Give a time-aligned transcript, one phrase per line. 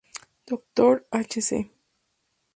[0.47, 1.05] Dr.
[1.13, 1.69] h.c.